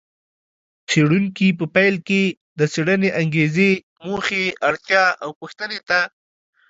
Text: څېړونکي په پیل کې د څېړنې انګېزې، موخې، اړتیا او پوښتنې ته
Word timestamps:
څېړونکي 0.89 1.47
په 1.59 1.65
پیل 1.75 1.95
کې 2.07 2.21
د 2.59 2.61
څېړنې 2.73 3.09
انګېزې، 3.21 3.71
موخې، 4.05 4.45
اړتیا 4.69 5.05
او 5.23 5.29
پوښتنې 5.39 5.79
ته 5.89 5.99